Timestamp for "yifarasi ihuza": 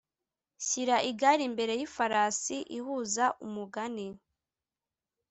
1.79-3.25